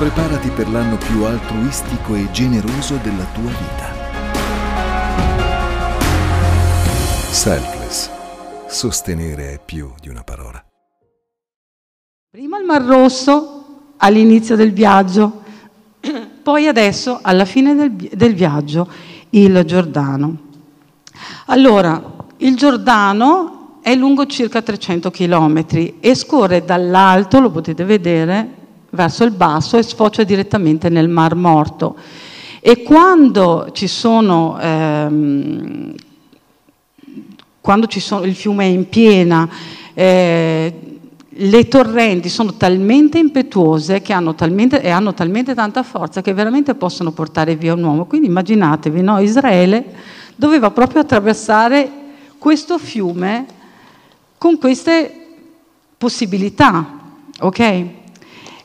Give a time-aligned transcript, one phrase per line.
[0.00, 3.92] Preparati per l'anno più altruistico e generoso della tua vita.
[7.30, 8.08] Selfless.
[8.66, 10.64] Sostenere è più di una parola.
[12.30, 15.42] Prima il Mar Rosso all'inizio del viaggio,
[16.42, 18.90] poi adesso alla fine del, del viaggio
[19.28, 20.34] il Giordano.
[21.48, 22.02] Allora,
[22.38, 25.66] il Giordano è lungo circa 300 km
[26.00, 28.59] e scorre dall'alto, lo potete vedere,
[28.90, 31.96] verso il basso e sfocia direttamente nel Mar Morto.
[32.60, 35.94] E quando ci sono, ehm,
[37.60, 39.48] quando ci sono il fiume è in piena,
[39.94, 40.74] eh,
[41.42, 47.12] le torrenti sono talmente impetuose hanno talmente, e hanno talmente tanta forza che veramente possono
[47.12, 48.04] portare via un uomo.
[48.04, 49.18] Quindi immaginatevi, no?
[49.20, 49.84] Israele
[50.36, 51.90] doveva proprio attraversare
[52.36, 53.46] questo fiume
[54.36, 55.14] con queste
[55.96, 56.98] possibilità,
[57.40, 57.84] ok?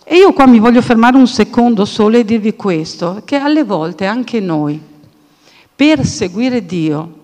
[0.08, 4.06] E io qua mi voglio fermare un secondo solo e dirvi questo, che alle volte
[4.06, 4.80] anche noi,
[5.76, 7.24] per seguire Dio,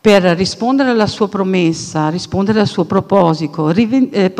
[0.00, 4.32] per rispondere alla sua promessa, rispondere al suo proposito, eh,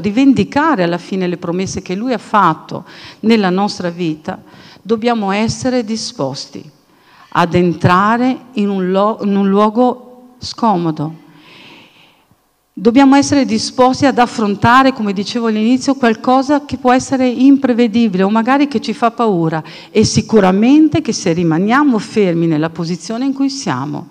[0.00, 2.84] rivendicare alla fine le promesse che Lui ha fatto
[3.20, 4.42] nella nostra vita,
[4.82, 6.68] dobbiamo essere disposti
[7.28, 8.90] ad entrare in un
[9.48, 11.28] luogo scomodo.
[12.80, 18.68] Dobbiamo essere disposti ad affrontare, come dicevo all'inizio, qualcosa che può essere imprevedibile o magari
[18.68, 24.08] che ci fa paura e sicuramente che se rimaniamo fermi nella posizione in cui siamo,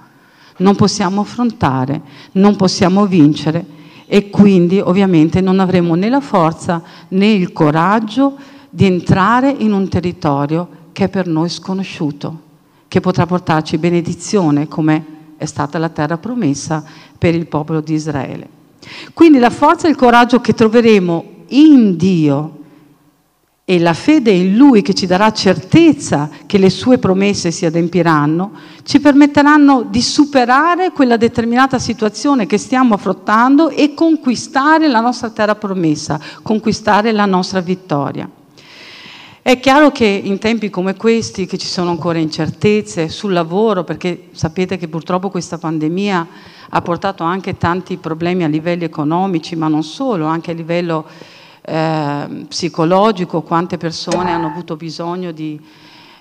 [0.57, 1.99] non possiamo affrontare,
[2.33, 3.65] non possiamo vincere
[4.05, 8.37] e quindi ovviamente non avremo né la forza né il coraggio
[8.69, 12.41] di entrare in un territorio che è per noi sconosciuto
[12.87, 16.83] che potrà portarci benedizione come è stata la terra promessa
[17.17, 18.57] per il popolo di Israele.
[19.13, 22.57] Quindi la forza e il coraggio che troveremo in Dio
[23.69, 28.51] e la fede in Lui che ci darà certezza che le sue promesse si adempiranno,
[28.81, 35.53] ci permetteranno di superare quella determinata situazione che stiamo affrontando e conquistare la nostra terra
[35.53, 38.27] promessa, conquistare la nostra vittoria.
[39.49, 44.27] È chiaro che in tempi come questi, che ci sono ancora incertezze sul lavoro, perché
[44.33, 46.27] sapete che purtroppo questa pandemia
[46.69, 51.03] ha portato anche tanti problemi a livelli economici, ma non solo, anche a livello
[51.63, 55.59] eh, psicologico, quante persone hanno avuto bisogno di,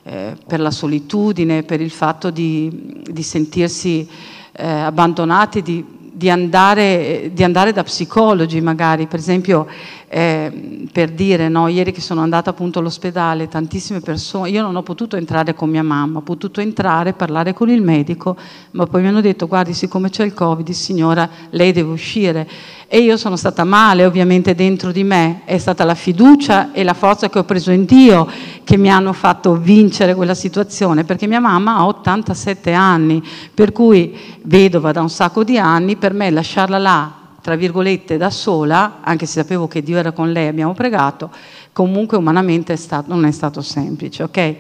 [0.05, 4.09] eh, per la solitudine, per il fatto di, di sentirsi
[4.53, 5.85] eh, abbandonati, di,
[6.19, 9.69] di, andare, di andare da psicologi magari, per esempio
[10.09, 14.83] eh, per dire, no, ieri che sono andata appunto all'ospedale, tantissime persone, io non ho
[14.83, 18.37] potuto entrare con mia mamma, ho potuto entrare, parlare con il medico,
[18.73, 22.49] ma poi mi hanno detto, guardi, siccome c'è il Covid, signora, lei deve uscire.
[22.91, 26.95] E io sono stata male, ovviamente dentro di me, è stata la fiducia e la
[26.95, 28.27] forza che ho preso in Dio
[28.65, 34.17] che mi hanno fatto vincere quella situazione, perché mia mamma ha 87 anni, per cui
[34.45, 39.25] vedova da un sacco di anni, per me lasciarla là tra virgolette, da sola, anche
[39.25, 41.31] se sapevo che Dio era con lei, abbiamo pregato,
[41.73, 44.55] comunque umanamente è stato, non è stato semplice, ok?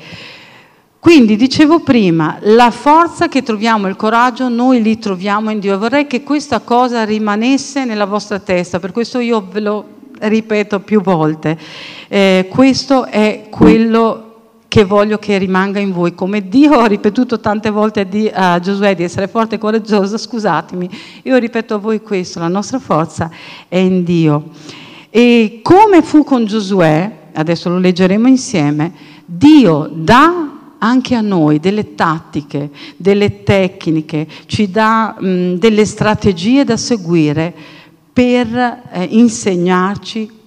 [0.98, 5.78] Quindi dicevo prima, la forza che troviamo, il coraggio, noi li troviamo in Dio.
[5.78, 9.84] Vorrei che questa cosa rimanesse nella vostra testa, per questo io ve lo
[10.20, 11.58] ripeto più volte.
[12.08, 14.27] Eh, questo è quello
[14.78, 16.14] che voglio che rimanga in voi.
[16.14, 20.88] Come Dio ho ripetuto tante volte a Giosuè di essere forte e coraggioso, scusatemi,
[21.24, 23.28] io ripeto a voi questo, la nostra forza
[23.66, 24.50] è in Dio.
[25.10, 28.92] E come fu con Giosuè, adesso lo leggeremo insieme,
[29.24, 36.76] Dio dà anche a noi delle tattiche, delle tecniche, ci dà mh, delle strategie da
[36.76, 37.52] seguire
[38.12, 38.46] per
[38.92, 40.37] eh, insegnarci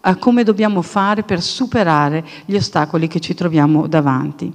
[0.00, 4.52] a come dobbiamo fare per superare gli ostacoli che ci troviamo davanti.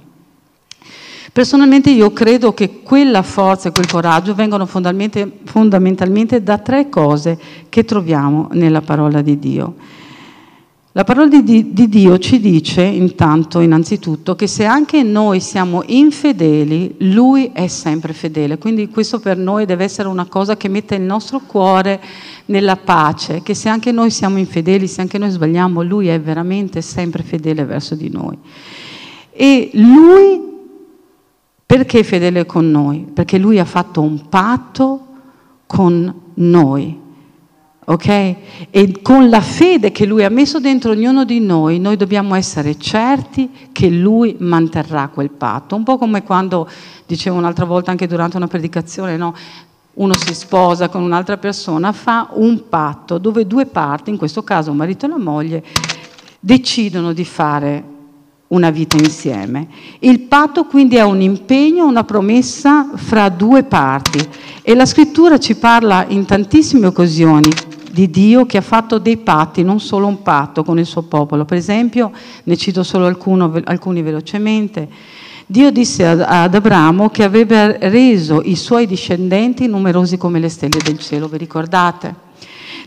[1.32, 7.38] Personalmente io credo che quella forza e quel coraggio vengano fondamentalmente, fondamentalmente da tre cose
[7.68, 9.74] che troviamo nella parola di Dio.
[10.98, 16.96] La parola di, di, Dio ci dice intanto, innanzitutto, che se anche noi siamo infedeli,
[17.12, 18.58] Lui è sempre fedele.
[18.58, 22.00] Quindi questo per noi deve essere una cosa che mette il nostro cuore
[22.46, 26.80] nella pace, che se anche noi siamo infedeli, se anche noi sbagliamo, Lui è veramente
[26.80, 28.36] sempre fedele verso di noi.
[29.30, 30.42] E Lui,
[31.64, 33.06] perché è fedele con noi?
[33.14, 35.06] Perché Lui ha fatto un patto
[35.64, 37.06] con noi
[37.90, 38.36] ok?
[38.70, 42.78] E con la fede che Lui ha messo dentro ognuno di noi, noi dobbiamo essere
[42.78, 45.74] certi che Lui manterrà quel patto.
[45.74, 46.68] Un po' come quando,
[47.06, 49.34] dicevo un'altra volta anche durante una predicazione, no?
[49.94, 54.70] uno si sposa con un'altra persona, fa un patto dove due parti, in questo caso
[54.70, 55.64] un marito e la moglie,
[56.38, 57.96] decidono di fare
[58.48, 59.66] una vita insieme.
[60.00, 64.20] Il patto quindi è un impegno, una promessa fra due parti
[64.62, 67.50] e la scrittura ci parla in tantissime occasioni
[67.98, 71.44] di Dio che ha fatto dei patti, non solo un patto con il suo popolo.
[71.44, 72.12] Per esempio,
[72.44, 74.88] ne cito solo alcuno, alcuni velocemente,
[75.44, 80.98] Dio disse ad Abramo che avrebbe reso i suoi discendenti numerosi come le stelle del
[81.00, 82.26] cielo, vi ricordate?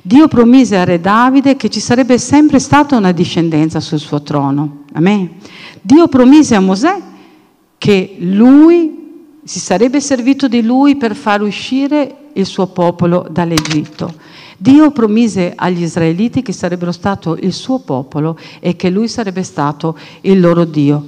[0.01, 4.83] Dio promise a Re Davide che ci sarebbe sempre stata una discendenza sul suo trono.
[4.93, 5.29] Amen.
[5.81, 7.01] Dio promise a Mosè
[7.77, 8.99] che lui
[9.43, 14.13] si sarebbe servito di lui per far uscire il suo popolo dall'Egitto.
[14.61, 19.97] Dio promise agli israeliti che sarebbero stato il suo popolo e che lui sarebbe stato
[20.21, 21.03] il loro Dio.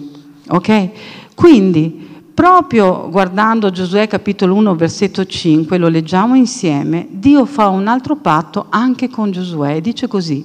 [0.47, 0.89] Ok?
[1.35, 8.15] Quindi Proprio guardando Giosuè capitolo 1 versetto 5, lo leggiamo insieme, Dio fa un altro
[8.15, 10.43] patto anche con Giosuè e dice così,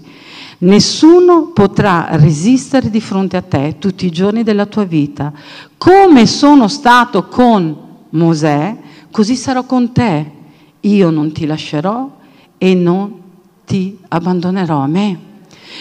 [0.58, 5.32] nessuno potrà resistere di fronte a te tutti i giorni della tua vita,
[5.78, 7.74] come sono stato con
[8.10, 8.76] Mosè,
[9.10, 10.30] così sarò con te,
[10.80, 12.16] io non ti lascerò
[12.58, 13.20] e non
[13.64, 15.26] ti abbandonerò a me.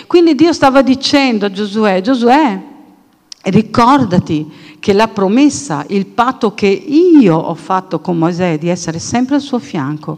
[0.06, 2.62] Quindi Dio stava dicendo a Giosuè, Giosuè,
[3.44, 9.36] ricordati che la promessa, il patto che io ho fatto con Mosè di essere sempre
[9.36, 10.18] al suo fianco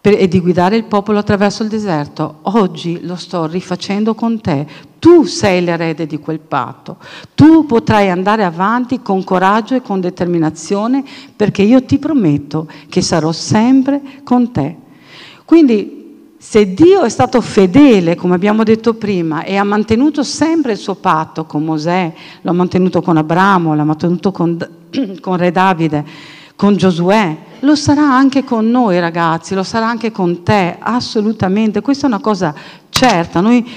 [0.00, 4.66] per, e di guidare il popolo attraverso il deserto, oggi lo sto rifacendo con te.
[4.98, 6.96] Tu sei l'erede di quel patto.
[7.34, 11.04] Tu potrai andare avanti con coraggio e con determinazione
[11.34, 14.79] perché io ti prometto che sarò sempre con te.
[15.50, 20.78] Quindi se Dio è stato fedele, come abbiamo detto prima, e ha mantenuto sempre il
[20.78, 22.12] suo patto con Mosè,
[22.42, 24.56] l'ha mantenuto con Abramo, l'ha mantenuto con,
[25.20, 26.04] con Re Davide,
[26.54, 31.80] con Giosuè, lo sarà anche con noi ragazzi, lo sarà anche con te, assolutamente.
[31.80, 32.54] Questa è una cosa
[32.88, 33.40] certa.
[33.40, 33.68] Noi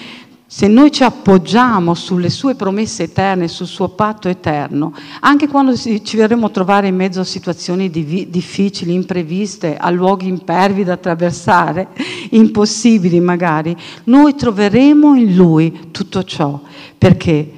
[0.55, 6.15] se noi ci appoggiamo sulle sue promesse eterne, sul suo patto eterno, anche quando ci
[6.15, 11.87] verremo a trovare in mezzo a situazioni difficili, impreviste, a luoghi impervi da attraversare,
[12.29, 16.61] impossibili magari, noi troveremo in Lui tutto ciò,
[16.99, 17.51] perché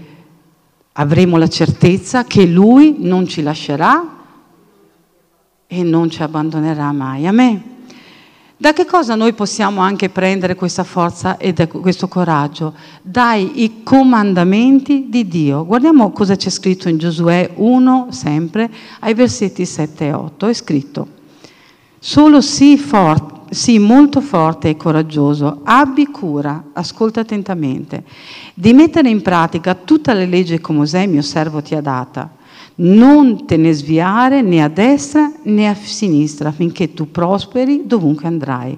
[0.94, 4.24] avremo la certezza che Lui non ci lascerà
[5.68, 7.28] e non ci abbandonerà mai.
[7.28, 7.75] Amen.
[8.57, 12.74] Da che cosa noi possiamo anche prendere questa forza e questo coraggio?
[13.02, 15.66] Dai comandamenti di Dio.
[15.66, 18.72] Guardiamo cosa c'è scritto in Giosuè 1, sempre,
[19.02, 20.48] ai versetti 7 e 8.
[20.48, 21.07] È scritto,
[22.00, 28.06] solo sii, forte, sii molto forte e coraggioso, abbi cura, ascolta attentamente,
[28.54, 32.35] di mettere in pratica tutta le leggi che Mosè, mio servo, ti ha data
[32.75, 38.77] non te ne sviare né a destra né a sinistra affinché tu prosperi dovunque andrai.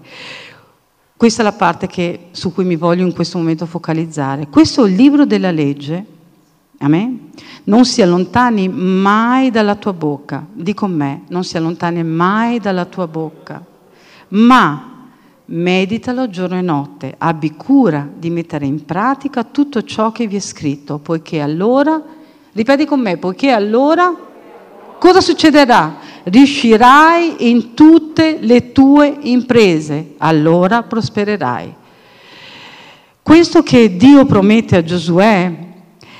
[1.15, 4.49] Questa è la parte che, su cui mi voglio in questo momento focalizzare.
[4.49, 6.05] Questo è il libro della legge.
[6.77, 7.31] Amen?
[7.63, 10.45] Non si allontani mai dalla tua bocca.
[10.53, 13.65] Di con me, non si allontani mai dalla tua bocca.
[14.29, 15.07] Ma
[15.45, 17.15] meditalo giorno e notte.
[17.17, 21.99] Abbi cura di mettere in pratica tutto ciò che vi è scritto, poiché allora
[22.57, 24.11] Ripeti con me, poiché allora
[24.97, 25.97] cosa succederà?
[26.23, 31.71] Riuscirai in tutte le tue imprese, allora prospererai.
[33.21, 35.65] Questo che Dio promette a Giosuè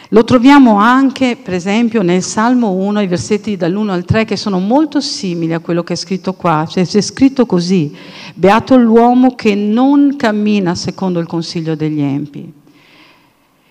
[0.09, 4.59] lo troviamo anche, per esempio, nel Salmo 1, i versetti dall'1 al 3, che sono
[4.59, 6.67] molto simili a quello che è scritto qua.
[6.69, 7.95] Cioè, c'è scritto così,
[8.35, 12.56] beato l'uomo che non cammina secondo il consiglio degli empi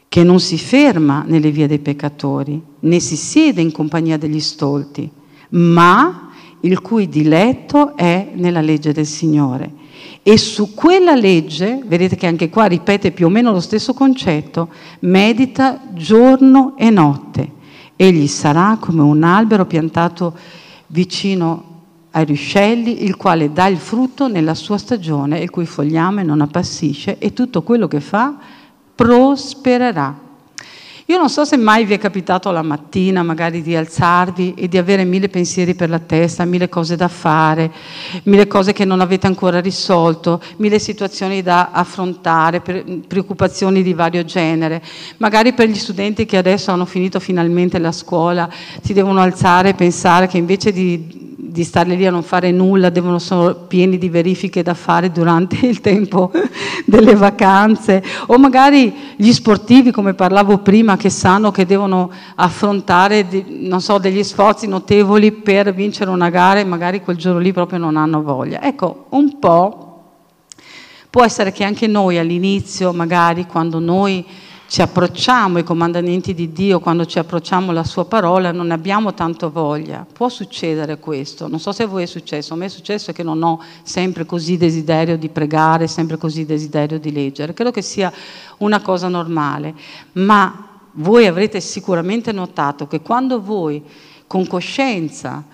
[0.08, 5.10] che non si ferma nelle vie dei peccatori, né si siede in compagnia degli stolti,
[5.50, 9.84] ma il cui diletto è nella legge del Signore.
[10.22, 14.68] E su quella legge, vedete che anche qua ripete più o meno lo stesso concetto,
[15.00, 17.52] medita giorno e notte.
[17.94, 20.34] Egli sarà come un albero piantato
[20.88, 21.75] vicino
[22.10, 27.18] ai ruscelli, il quale dà il frutto nella sua stagione, il cui fogliame non appassisce,
[27.18, 28.36] e tutto quello che fa
[28.96, 30.24] prospererà.
[31.08, 34.76] Io non so se mai vi è capitato la mattina magari di alzarvi e di
[34.76, 37.70] avere mille pensieri per la testa, mille cose da fare,
[38.24, 44.82] mille cose che non avete ancora risolto, mille situazioni da affrontare, preoccupazioni di vario genere.
[45.18, 48.50] Magari per gli studenti che adesso hanno finito finalmente la scuola
[48.82, 52.90] si devono alzare e pensare che invece di di stare lì a non fare nulla,
[52.90, 56.30] devono sono pieni di verifiche da fare durante il tempo
[56.84, 63.26] delle vacanze, o magari gli sportivi, come parlavo prima, che sanno che devono affrontare
[63.78, 67.96] so, degli sforzi notevoli per vincere una gara e magari quel giorno lì proprio non
[67.96, 68.62] hanno voglia.
[68.62, 69.86] Ecco, un po'
[71.08, 74.24] può essere che anche noi all'inizio, magari quando noi
[74.68, 79.50] ci approcciamo ai comandamenti di Dio, quando ci approcciamo alla sua parola, non abbiamo tanto
[79.50, 80.04] voglia.
[80.11, 83.23] Può succedere questo, non so se a voi è successo, a me è successo che
[83.23, 87.54] non ho sempre così desiderio di pregare, sempre così desiderio di leggere.
[87.54, 88.12] Credo che sia
[88.58, 89.75] una cosa normale,
[90.12, 93.82] ma voi avrete sicuramente notato che quando voi
[94.26, 95.44] con coscienza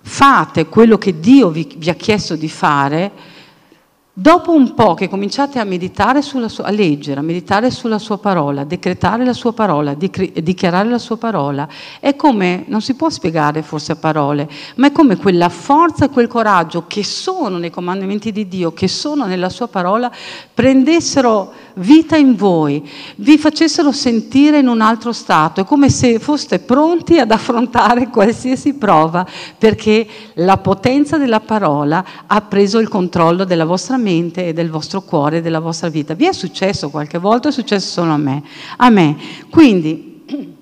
[0.00, 3.10] fate quello che Dio vi, vi ha chiesto di fare,
[4.18, 8.16] Dopo un po' che cominciate a meditare sulla sua, a leggere, a meditare sulla sua
[8.16, 11.68] parola, a decretare la sua parola, a dichiarare la sua parola,
[12.00, 16.08] è come, non si può spiegare forse a parole, ma è come quella forza e
[16.08, 20.10] quel coraggio che sono nei comandamenti di Dio, che sono nella sua parola,
[20.54, 26.58] prendessero vita in voi, vi facessero sentire in un altro stato, è come se foste
[26.58, 29.26] pronti ad affrontare qualsiasi prova,
[29.58, 30.06] perché
[30.36, 35.02] la potenza della parola ha preso il controllo della vostra mente mente e del vostro
[35.02, 36.14] cuore della vostra vita.
[36.14, 37.48] Vi è successo qualche volta?
[37.48, 38.42] È successo solo a me.
[38.76, 39.16] A me.
[39.50, 40.22] Quindi,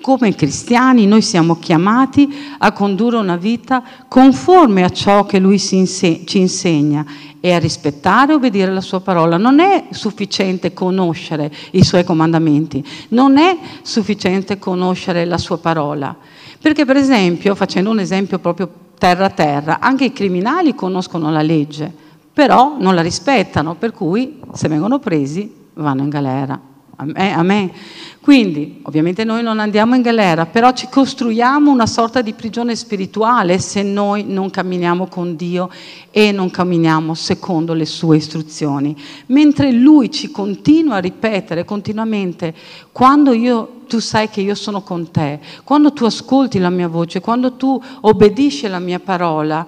[0.00, 2.26] come cristiani, noi siamo chiamati
[2.58, 7.04] a condurre una vita conforme a ciò che Lui ci insegna
[7.40, 9.36] e a rispettare e obbedire la sua parola.
[9.36, 16.16] Non è sufficiente conoscere i suoi comandamenti, non è sufficiente conoscere la sua parola.
[16.58, 21.42] Perché per esempio, facendo un esempio proprio terra a terra, anche i criminali conoscono la
[21.42, 22.01] legge,
[22.32, 26.60] però non la rispettano, per cui se vengono presi vanno in galera.
[26.94, 27.72] A me.
[28.20, 33.58] Quindi, ovviamente noi non andiamo in galera, però ci costruiamo una sorta di prigione spirituale
[33.58, 35.68] se noi non camminiamo con Dio
[36.12, 38.96] e non camminiamo secondo le sue istruzioni.
[39.26, 42.54] Mentre Lui ci continua a ripetere continuamente,
[42.92, 47.20] quando io, tu sai che io sono con te, quando tu ascolti la mia voce,
[47.20, 49.66] quando tu obbedisci alla mia parola,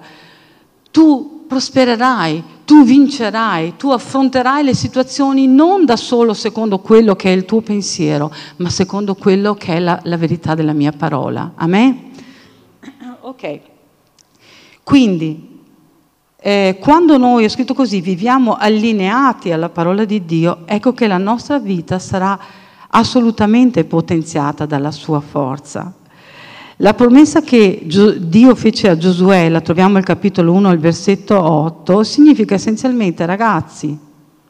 [0.89, 7.35] tu prospererai, tu vincerai, tu affronterai le situazioni non da solo secondo quello che è
[7.35, 11.53] il tuo pensiero, ma secondo quello che è la, la verità della mia parola.
[11.55, 12.11] Amen?
[13.25, 13.59] Ok.
[14.83, 15.61] Quindi,
[16.37, 21.17] eh, quando noi, ho scritto così, viviamo allineati alla parola di Dio, ecco che la
[21.17, 22.39] nostra vita sarà
[22.89, 25.91] assolutamente potenziata dalla sua forza.
[26.79, 27.85] La promessa che
[28.19, 33.97] Dio fece a Giosuè, la troviamo al capitolo 1 al versetto 8, significa essenzialmente, ragazzi,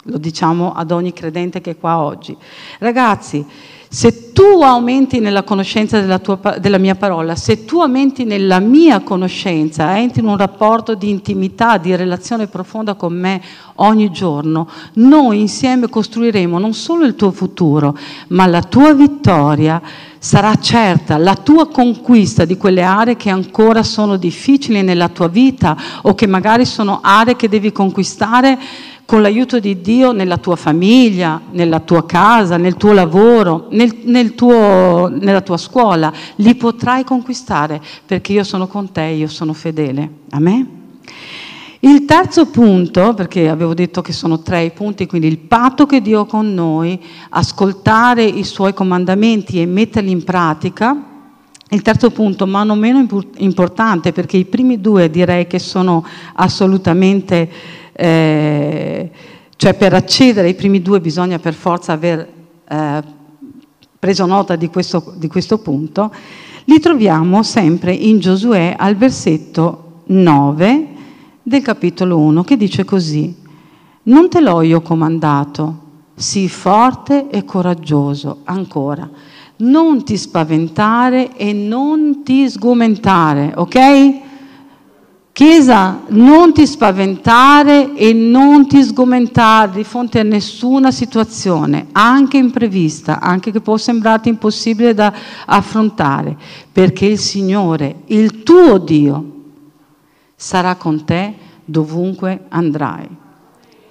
[0.07, 2.35] lo diciamo ad ogni credente che è qua oggi,
[2.79, 3.45] ragazzi,
[3.87, 9.01] se tu aumenti nella conoscenza della, tua, della, mia parola, se tu aumenti nella mia
[9.01, 13.39] conoscenza, entri in un rapporto di intimità, di relazione profonda con me
[13.75, 17.95] ogni giorno, noi insieme costruiremo non solo il tuo futuro,
[18.29, 19.81] ma la tua vittoria
[20.25, 25.77] sarà certa la tua conquista di quelle aree che ancora sono difficili nella tua vita
[26.01, 28.57] o che magari sono aree che devi conquistare
[29.05, 34.33] con l'aiuto di Dio nella tua famiglia, nella tua casa, nel tuo lavoro, nel, nel
[34.33, 40.09] tuo, nella tua scuola, li potrai conquistare perché io sono con te, io sono fedele.
[40.31, 40.67] Amen?
[41.85, 46.01] Il terzo punto, perché avevo detto che sono tre i punti, quindi il patto che
[46.01, 46.99] Dio ha con noi,
[47.29, 50.97] ascoltare i suoi comandamenti e metterli in pratica.
[51.69, 53.05] Il terzo punto, ma non meno
[53.37, 57.51] importante, perché i primi due direi che sono assolutamente,
[57.93, 59.11] eh,
[59.55, 62.27] cioè per accedere ai primi due bisogna per forza aver
[62.67, 63.03] eh,
[63.99, 66.11] preso nota di questo, di questo punto,
[66.63, 70.93] li troviamo sempre in Giosuè al versetto 9
[71.47, 73.35] del capitolo 1 che dice così,
[74.03, 75.83] non te l'ho io comandato,
[76.15, 79.07] sii forte e coraggioso, ancora,
[79.57, 84.23] non ti spaventare e non ti sgomentare, ok?
[85.31, 93.19] Chiesa, non ti spaventare e non ti sgomentare di fronte a nessuna situazione, anche imprevista,
[93.19, 95.13] anche che può sembrarti impossibile da
[95.45, 96.35] affrontare,
[96.71, 99.33] perché il Signore, il tuo Dio,
[100.35, 103.07] sarà con te dovunque andrai.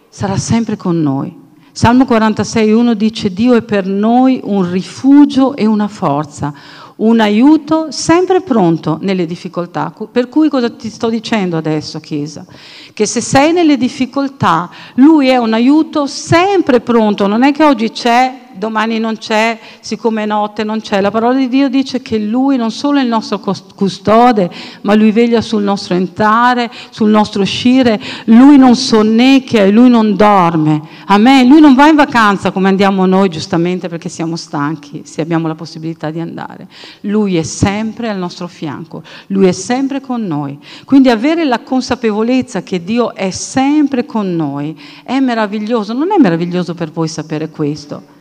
[0.09, 1.43] Sarà sempre con noi.
[1.73, 6.55] Salmo 46.1 dice Dio è per noi un rifugio e una forza,
[6.97, 9.93] un aiuto sempre pronto nelle difficoltà.
[10.13, 12.47] Per cui cosa ti sto dicendo adesso, Chiesa?
[12.93, 17.91] Che se sei nelle difficoltà, Lui è un aiuto sempre pronto, non è che oggi
[17.91, 21.01] c'è domani non c'è, siccome è notte non c'è.
[21.01, 23.41] La parola di Dio dice che Lui non solo è il nostro
[23.75, 24.51] custode,
[24.83, 28.01] ma Lui veglia sul nostro entrare, sul nostro uscire.
[28.27, 30.83] Lui non sonnecchia e Lui non dorme.
[31.07, 31.49] Amen.
[31.49, 35.55] Lui non va in vacanza come andiamo noi, giustamente perché siamo stanchi, se abbiamo la
[35.55, 36.69] possibilità di andare.
[37.01, 40.59] Lui è sempre al nostro fianco, Lui è sempre con noi.
[40.85, 45.93] Quindi avere la consapevolezza che Dio è sempre con noi è meraviglioso.
[45.93, 48.14] Non è meraviglioso per voi sapere questo?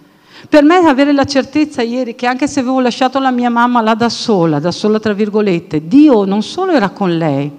[0.49, 3.95] Per me avere la certezza ieri che anche se avevo lasciato la mia mamma là
[3.95, 7.51] da sola, da sola tra virgolette, Dio non solo era con lei,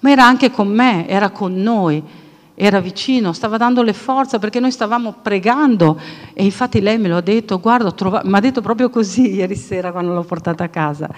[0.00, 2.02] ma era anche con me, era con noi,
[2.54, 6.00] era vicino, stava dando le forze perché noi stavamo pregando
[6.32, 9.90] e infatti lei me lo ha detto, guarda, mi ha detto proprio così ieri sera
[9.90, 11.10] quando l'ho portata a casa,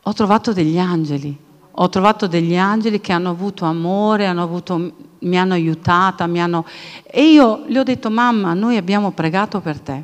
[0.00, 1.36] ho trovato degli angeli,
[1.80, 6.64] ho trovato degli angeli che hanno avuto amore, hanno avuto, mi hanno aiutata, mi hanno...
[7.04, 10.02] e io le ho detto mamma, noi abbiamo pregato per te,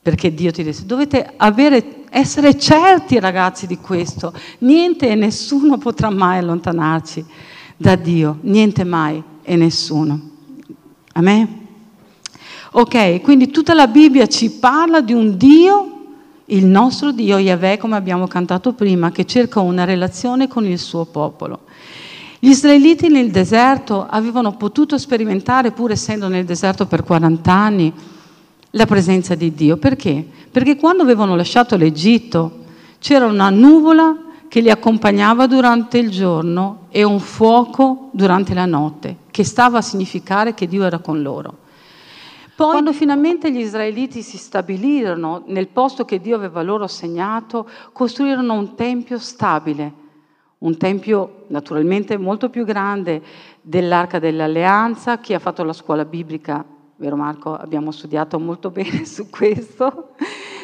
[0.00, 6.08] perché Dio ti disse, dovete avere, essere certi ragazzi di questo, niente e nessuno potrà
[6.08, 7.24] mai allontanarci
[7.76, 10.20] da Dio, niente mai e nessuno.
[11.14, 11.66] Amen?
[12.72, 15.99] Ok, quindi tutta la Bibbia ci parla di un Dio
[16.50, 21.04] il nostro Dio Yahweh, come abbiamo cantato prima, che cerca una relazione con il suo
[21.04, 21.60] popolo.
[22.38, 27.92] Gli israeliti nel deserto avevano potuto sperimentare, pur essendo nel deserto per 40 anni,
[28.70, 29.76] la presenza di Dio.
[29.76, 30.26] Perché?
[30.50, 32.58] Perché quando avevano lasciato l'Egitto
[32.98, 34.16] c'era una nuvola
[34.48, 39.82] che li accompagnava durante il giorno e un fuoco durante la notte, che stava a
[39.82, 41.58] significare che Dio era con loro.
[42.60, 48.52] Poi, quando finalmente gli israeliti si stabilirono nel posto che Dio aveva loro segnato, costruirono
[48.52, 49.90] un tempio stabile,
[50.58, 53.22] un tempio naturalmente molto più grande
[53.62, 55.20] dell'Arca dell'Alleanza.
[55.20, 56.62] Chi ha fatto la scuola biblica,
[56.96, 60.10] vero Marco, abbiamo studiato molto bene su questo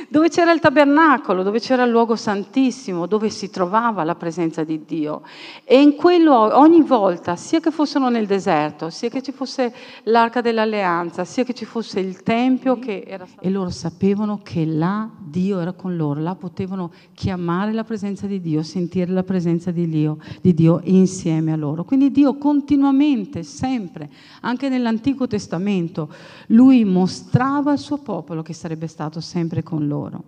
[0.09, 4.85] dove c'era il tabernacolo, dove c'era il luogo santissimo, dove si trovava la presenza di
[4.85, 5.23] Dio.
[5.65, 9.73] E in quel luogo, ogni volta, sia che fossero nel deserto, sia che ci fosse
[10.05, 13.27] l'arca dell'alleanza, sia che ci fosse il tempio, che era...
[13.41, 18.41] e loro sapevano che là Dio era con loro, là potevano chiamare la presenza di
[18.41, 21.85] Dio, sentire la presenza di Dio, di Dio insieme a loro.
[21.85, 24.09] Quindi Dio continuamente, sempre,
[24.43, 26.09] anche nell'Antico Testamento,
[26.49, 30.25] lui mostrava al suo popolo che sarebbe stato sempre con loro.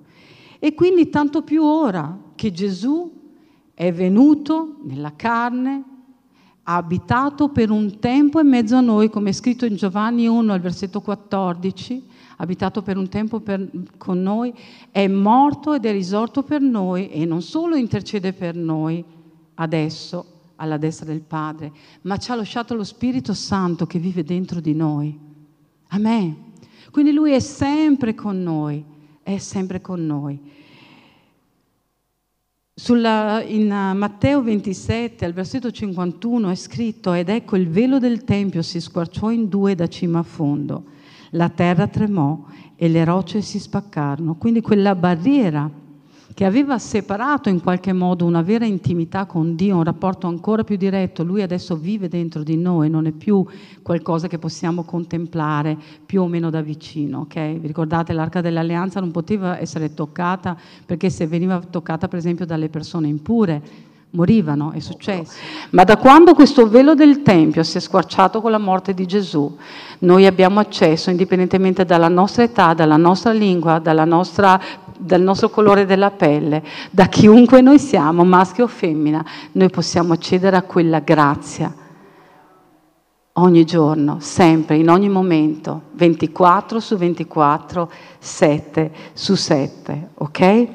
[0.59, 3.11] E quindi tanto più ora che Gesù
[3.75, 5.85] è venuto nella carne,
[6.65, 10.53] ha abitato per un tempo in mezzo a noi, come è scritto in Giovanni 1
[10.53, 12.08] al versetto 14, ha
[12.39, 14.53] abitato per un tempo per, con noi,
[14.91, 19.05] è morto ed è risorto per noi e non solo intercede per noi
[19.55, 20.25] adesso
[20.57, 21.73] alla destra del Padre,
[22.03, 25.17] ma ci ha lasciato lo Spirito Santo che vive dentro di noi.
[25.89, 26.37] Amen.
[26.91, 28.97] Quindi Lui è sempre con noi
[29.35, 30.41] è sempre con noi.
[32.73, 38.25] Sulla, in uh, Matteo 27, al versetto 51, è scritto, ed ecco il velo del
[38.25, 40.85] Tempio si squarciò in due da cima a fondo,
[41.31, 42.45] la terra tremò
[42.77, 44.35] e le rocce si spaccarono.
[44.37, 45.71] Quindi quella barriera
[46.39, 50.77] che aveva separato in qualche modo una vera intimità con Dio, un rapporto ancora più
[50.77, 53.45] diretto, lui adesso vive dentro di noi, non è più
[53.83, 57.23] qualcosa che possiamo contemplare più o meno da vicino.
[57.23, 57.59] Okay?
[57.59, 62.69] Vi ricordate l'arca dell'alleanza non poteva essere toccata perché se veniva toccata per esempio dalle
[62.69, 63.61] persone impure,
[64.11, 65.33] morivano, è successo.
[65.71, 69.57] Ma da quando questo velo del Tempio si è squarciato con la morte di Gesù,
[70.01, 74.61] noi abbiamo accesso, indipendentemente dalla nostra età, dalla nostra lingua, dalla nostra
[75.01, 80.57] dal nostro colore della pelle, da chiunque noi siamo, maschio o femmina, noi possiamo accedere
[80.57, 81.73] a quella grazia
[83.39, 90.69] ogni giorno, sempre, in ogni momento, 24 su 24, 7 su 7, ok?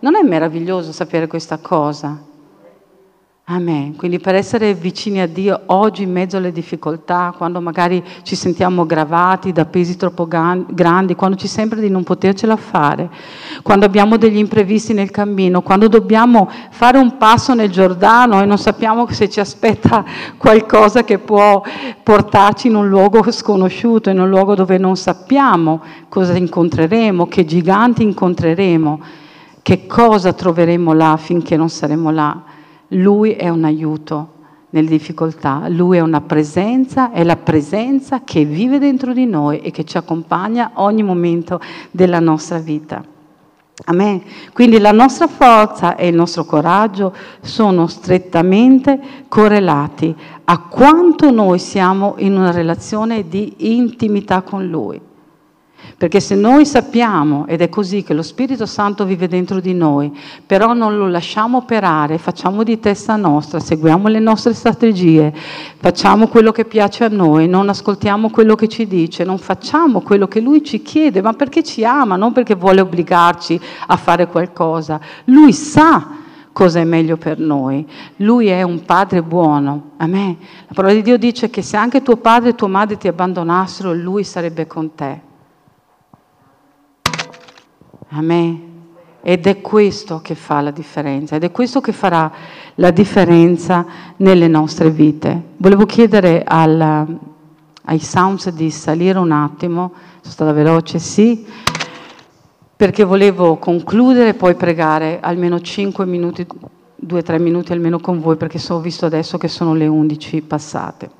[0.00, 2.18] Non è meraviglioso sapere questa cosa?
[3.48, 3.94] Amen.
[3.94, 8.84] Quindi per essere vicini a Dio oggi in mezzo alle difficoltà, quando magari ci sentiamo
[8.84, 13.08] gravati da pesi troppo grandi, quando ci sembra di non potercela fare,
[13.62, 18.58] quando abbiamo degli imprevisti nel cammino, quando dobbiamo fare un passo nel Giordano e non
[18.58, 20.04] sappiamo se ci aspetta
[20.36, 21.62] qualcosa che può
[22.02, 28.02] portarci in un luogo sconosciuto, in un luogo dove non sappiamo cosa incontreremo, che giganti
[28.02, 29.00] incontreremo,
[29.62, 32.54] che cosa troveremo là finché non saremo là.
[32.88, 34.34] Lui è un aiuto
[34.70, 39.70] nelle difficoltà, Lui è una presenza, è la presenza che vive dentro di noi e
[39.70, 43.02] che ci accompagna ogni momento della nostra vita.
[43.84, 44.22] Amen.
[44.52, 52.14] Quindi la nostra forza e il nostro coraggio sono strettamente correlati a quanto noi siamo
[52.18, 55.00] in una relazione di intimità con Lui.
[55.98, 60.14] Perché se noi sappiamo, ed è così che lo Spirito Santo vive dentro di noi,
[60.44, 65.32] però non lo lasciamo operare, facciamo di testa nostra, seguiamo le nostre strategie,
[65.78, 70.28] facciamo quello che piace a noi, non ascoltiamo quello che ci dice, non facciamo quello
[70.28, 75.00] che Lui ci chiede, ma perché ci ama, non perché vuole obbligarci a fare qualcosa.
[75.24, 76.08] Lui sa
[76.52, 77.86] cosa è meglio per noi.
[78.16, 79.92] Lui è un padre buono.
[79.98, 80.36] Amen.
[80.68, 83.94] La parola di Dio dice che se anche tuo padre e tua madre ti abbandonassero,
[83.94, 85.25] lui sarebbe con te.
[88.08, 88.74] Amen.
[89.20, 92.30] Ed è questo che fa la differenza, ed è questo che farà
[92.76, 93.84] la differenza
[94.18, 95.42] nelle nostre vite.
[95.56, 97.18] Volevo chiedere al,
[97.82, 101.44] ai sounds di salire un attimo, sono stata veloce, sì,
[102.76, 106.46] perché volevo concludere e poi pregare almeno 5 minuti,
[107.04, 111.10] 2-3 minuti almeno con voi, perché so, ho visto adesso che sono le 11 passate.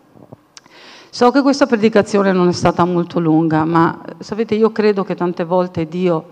[1.11, 5.45] So che questa predicazione non è stata molto lunga, ma sapete, io credo che tante
[5.45, 6.27] volte Dio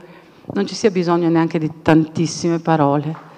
[0.53, 3.33] non ci sia bisogno neanche di tantissime parole.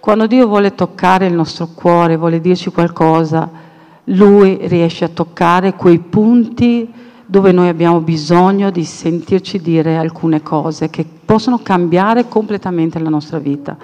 [0.00, 3.48] Quando Dio vuole toccare il nostro cuore, vuole dirci qualcosa,
[4.04, 6.92] Lui riesce a toccare quei punti
[7.26, 13.38] dove noi abbiamo bisogno di sentirci dire alcune cose che possono cambiare completamente la nostra
[13.38, 13.76] vita.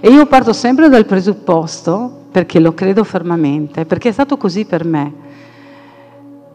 [0.00, 4.84] E io parto sempre dal presupposto, perché lo credo fermamente, perché è stato così per
[4.84, 5.12] me,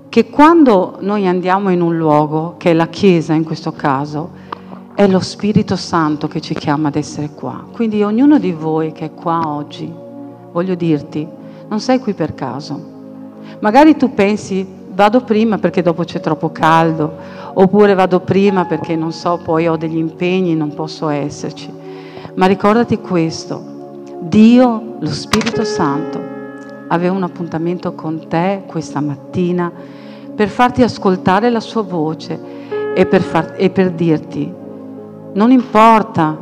[0.09, 4.42] che quando noi andiamo in un luogo, che è la Chiesa in questo caso,
[4.95, 7.65] è lo Spirito Santo che ci chiama ad essere qua.
[7.71, 9.91] Quindi ognuno di voi che è qua oggi,
[10.51, 11.27] voglio dirti,
[11.67, 12.91] non sei qui per caso.
[13.60, 17.12] Magari tu pensi vado prima perché dopo c'è troppo caldo,
[17.53, 21.71] oppure vado prima perché non so, poi ho degli impegni, non posso esserci.
[22.36, 26.21] Ma ricordati questo, Dio, lo Spirito Santo,
[26.88, 29.71] aveva un appuntamento con te questa mattina
[30.36, 32.39] per farti ascoltare la sua voce
[32.93, 34.62] e per, far, e per dirti
[35.34, 36.38] non importa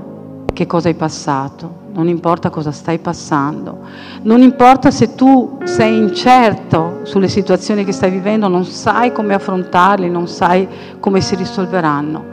[0.53, 3.79] che cosa hai passato, non importa cosa stai passando,
[4.23, 10.09] non importa se tu sei incerto sulle situazioni che stai vivendo, non sai come affrontarli,
[10.09, 10.67] non sai
[10.99, 12.23] come si risolveranno,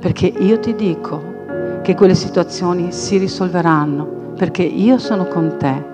[0.00, 1.36] perché io ti dico
[1.82, 5.84] che quelle situazioni si risolveranno, perché io sono con te.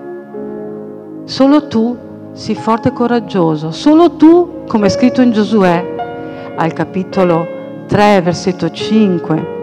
[1.25, 1.97] Solo tu
[2.33, 7.47] sii forte e coraggioso, solo tu, come è scritto in Giosuè, al capitolo
[7.87, 9.54] 3, versetto 5,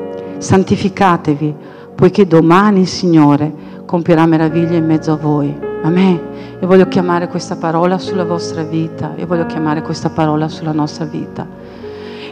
[0.42, 1.54] santificatevi,
[1.94, 3.52] poiché domani il Signore
[3.86, 5.56] compierà meraviglie in mezzo a voi.
[5.82, 6.20] Amen.
[6.58, 11.04] E voglio chiamare questa parola sulla vostra vita, e voglio chiamare questa parola sulla nostra
[11.04, 11.46] vita.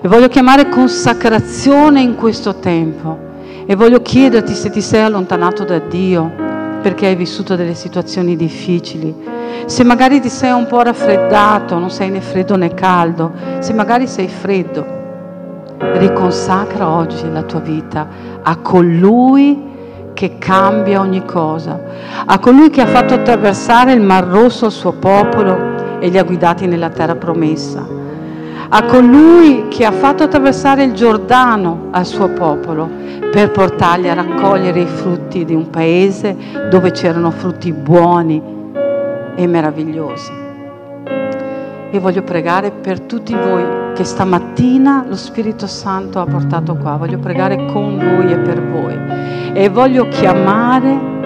[0.02, 3.28] E voglio chiamare consacrazione in questo tempo.
[3.66, 6.32] E voglio chiederti se ti sei allontanato da Dio
[6.82, 9.14] perché hai vissuto delle situazioni difficili.
[9.66, 14.08] Se magari ti sei un po' raffreddato, non sei né freddo né caldo, se magari
[14.08, 14.99] sei freddo,
[15.80, 18.06] riconsacra oggi la tua vita
[18.42, 19.68] a colui
[20.12, 21.80] che cambia ogni cosa,
[22.26, 26.22] a colui che ha fatto attraversare il Mar Rosso al suo popolo e li ha
[26.22, 27.86] guidati nella terra promessa,
[28.68, 32.88] a colui che ha fatto attraversare il Giordano al suo popolo
[33.30, 36.36] per portarli a raccogliere i frutti di un paese
[36.68, 38.42] dove c'erano frutti buoni
[39.34, 40.39] e meravigliosi.
[41.90, 46.96] E voglio pregare per tutti voi che stamattina lo Spirito Santo ha portato qua.
[46.96, 48.96] Voglio pregare con voi e per voi.
[49.53, 51.18] E voglio chiamare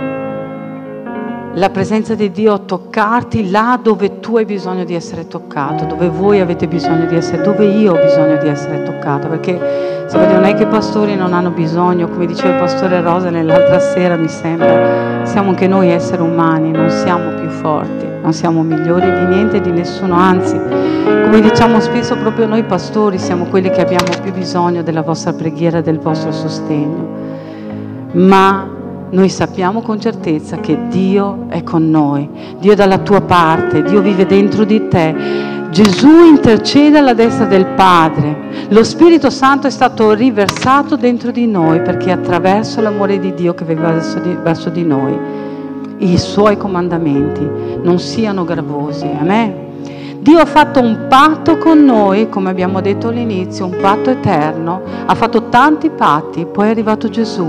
[1.57, 6.09] la presenza di Dio a toccarti là dove tu hai bisogno di essere toccato, dove
[6.09, 9.29] voi avete bisogno di essere, dove io ho bisogno di essere toccato.
[9.29, 13.31] Perché sapete, non è che i pastori non hanno bisogno, come diceva il pastore Rosa
[13.31, 18.63] nell'altra sera, mi sembra, siamo anche noi esseri umani, non siamo più forti, non siamo
[18.63, 23.69] migliori di niente e di nessuno, anzi, come diciamo spesso proprio noi pastori siamo quelli
[23.69, 27.07] che abbiamo più bisogno della vostra preghiera, del vostro sostegno.
[28.13, 28.67] Ma
[29.11, 32.27] noi sappiamo con certezza che Dio è con noi,
[32.59, 35.15] Dio è dalla tua parte, Dio vive dentro di te.
[35.69, 41.83] Gesù intercede alla destra del Padre, lo Spirito Santo è stato riversato dentro di noi
[41.83, 45.53] perché attraverso l'amore di Dio che di, verso di noi
[45.99, 47.49] i suoi comandamenti
[47.83, 49.09] non siano gravosi.
[49.19, 49.63] Amen.
[50.19, 55.15] Dio ha fatto un patto con noi, come abbiamo detto all'inizio, un patto eterno, ha
[55.15, 57.47] fatto tanti patti, poi è arrivato Gesù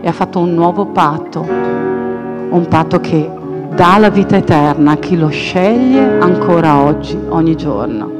[0.00, 3.30] e ha fatto un nuovo patto, un patto che
[3.74, 8.17] dà la vita eterna a chi lo sceglie ancora oggi, ogni giorno.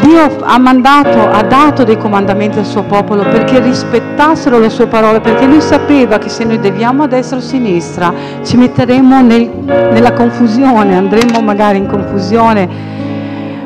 [0.00, 5.20] Dio ha mandato, ha dato dei comandamenti al suo popolo perché rispettassero la sua parola,
[5.20, 9.50] perché lui sapeva che se noi deviamo a destra o a sinistra ci metteremo nel,
[9.64, 12.68] nella confusione, andremo magari in confusione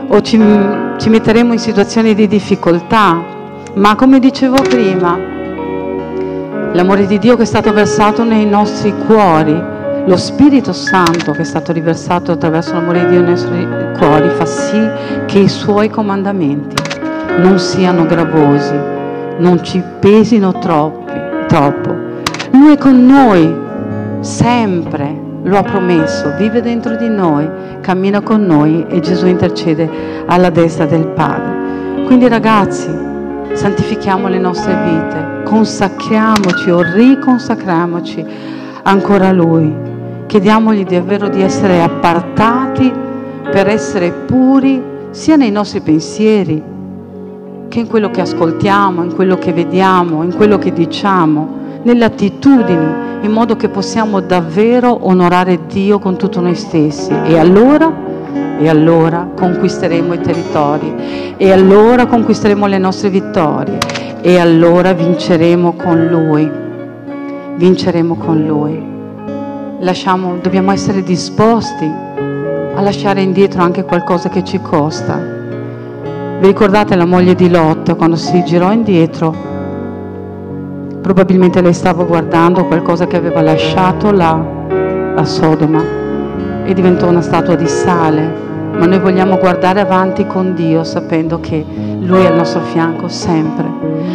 [0.09, 0.41] o ci,
[0.97, 3.33] ci metteremo in situazioni di difficoltà.
[3.75, 5.19] Ma come dicevo prima,
[6.73, 9.74] l'amore di Dio che è stato versato nei nostri cuori,
[10.07, 14.45] lo Spirito Santo che è stato riversato attraverso l'amore di Dio nei nostri cuori fa
[14.45, 14.91] sì
[15.27, 16.77] che i suoi comandamenti
[17.39, 18.75] non siano gravosi,
[19.39, 21.95] non ci pesino troppi, troppo.
[22.53, 23.63] Lui è con noi
[24.21, 27.49] sempre, lo ha promesso, vive dentro di noi,
[27.81, 29.91] cammina con noi e Gesù intercede
[30.27, 32.05] alla destra del Padre.
[32.05, 32.89] Quindi ragazzi,
[33.53, 38.25] santifichiamo le nostre vite, consacriamoci o riconsacriamoci
[38.83, 39.93] ancora a Lui.
[40.27, 42.93] Chiediamogli davvero di essere appartati
[43.51, 46.63] per essere puri sia nei nostri pensieri
[47.69, 52.87] che in quello che ascoltiamo, in quello che vediamo, in quello che diciamo, nelle attitudini,
[53.23, 57.13] in modo che possiamo davvero onorare Dio con tutto noi stessi.
[57.25, 57.93] E allora,
[58.59, 60.95] e allora conquisteremo i territori,
[61.37, 63.79] e allora conquisteremo le nostre vittorie,
[64.21, 66.51] e allora vinceremo con Lui.
[67.57, 68.94] Vinceremo con Lui.
[69.81, 75.19] Lasciamo, dobbiamo essere disposti a lasciare indietro anche qualcosa che ci costa.
[75.19, 79.35] Vi ricordate la moglie di Lot quando si girò indietro?
[81.03, 84.43] Probabilmente lei stava guardando qualcosa che aveva lasciato là
[85.17, 85.83] a Sodoma
[86.65, 88.54] e diventò una statua di sale.
[88.79, 91.65] Ma noi vogliamo guardare avanti con Dio sapendo che
[92.01, 93.65] Lui è al nostro fianco sempre.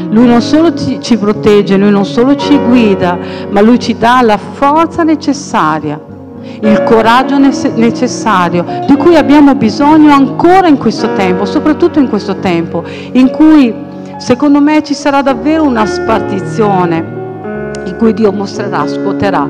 [0.09, 3.17] Lui non solo ci, ci protegge, Lui non solo ci guida,
[3.49, 6.07] ma Lui ci dà la forza necessaria
[6.61, 12.83] il coraggio necessario di cui abbiamo bisogno ancora in questo tempo, soprattutto in questo tempo
[13.11, 13.73] in cui
[14.19, 16.97] Secondo me ci sarà davvero una spartizione
[17.85, 19.47] in cui Dio mostrerà, scuoterà,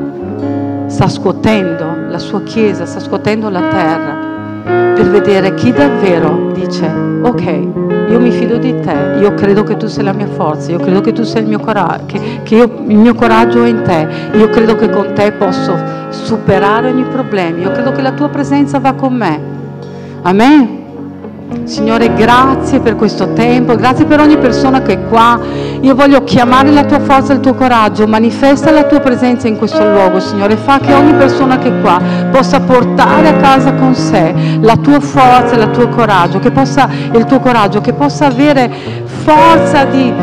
[0.86, 4.29] sta scuotendo la sua Chiesa, sta scuotendo la terra
[4.96, 6.86] per vedere chi davvero dice
[7.22, 7.44] ok,
[8.10, 11.02] io mi fido di te, io credo che tu sei la mia forza, io credo
[11.02, 14.08] che tu sei il mio coraggio, che, che io, il mio coraggio è in te,
[14.34, 15.76] io credo che con te posso
[16.10, 19.42] superare ogni problema, io credo che la tua presenza va con me.
[20.22, 20.79] Amen.
[21.64, 25.40] Signore, grazie per questo tempo, grazie per ogni persona che è qua.
[25.82, 29.84] Io voglio chiamare la tua forza il tuo coraggio, manifesta la tua presenza in questo
[29.84, 30.58] luogo, Signore.
[30.58, 32.00] Fa che ogni persona che è qua
[32.32, 37.26] possa portare a casa con sé la tua forza il tuo coraggio, che possa, il
[37.26, 38.72] tuo coraggio, che possa avere
[39.06, 40.14] forza di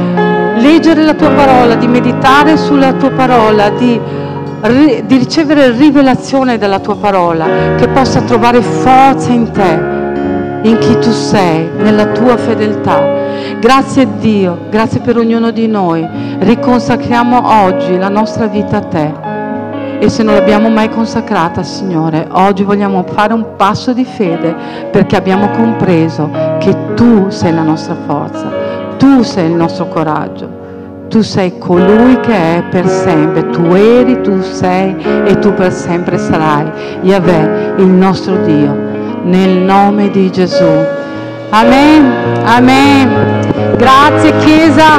[0.58, 4.00] leggere la tua parola, di meditare sulla tua parola, di
[4.66, 9.95] di ricevere rivelazione della tua parola, che possa trovare forza in te
[10.68, 13.00] in chi tu sei, nella tua fedeltà.
[13.60, 16.06] Grazie Dio, grazie per ognuno di noi.
[16.40, 19.14] Riconsacriamo oggi la nostra vita a te.
[19.98, 24.54] E se non l'abbiamo mai consacrata, Signore, oggi vogliamo fare un passo di fede
[24.90, 28.50] perché abbiamo compreso che tu sei la nostra forza,
[28.98, 30.64] tu sei il nostro coraggio.
[31.08, 36.18] Tu sei colui che è per sempre, tu eri, tu sei e tu per sempre
[36.18, 36.68] sarai.
[37.02, 38.85] Yahweh, il nostro Dio
[39.26, 40.84] nel nome di Gesù.
[41.50, 42.12] Amen,
[42.44, 43.76] amen.
[43.76, 44.98] Grazie Chiesa,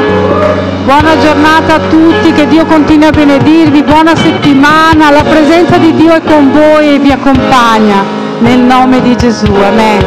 [0.85, 6.13] buona giornata a tutti, che Dio continui a benedirvi, buona settimana, la presenza di Dio
[6.13, 8.03] è con voi e vi accompagna,
[8.39, 10.05] nel nome di Gesù, amen.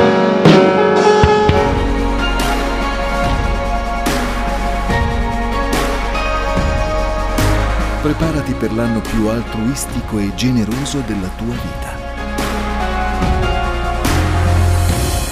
[8.03, 12.00] Preparati per l'anno più altruistico e generoso della tua vita.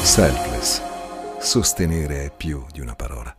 [0.08, 0.80] Selfless.
[1.38, 3.37] Sostenere è più di una parola.